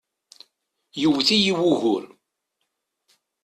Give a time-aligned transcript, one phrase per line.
[1.01, 2.03] Yewwet-iyi wugur.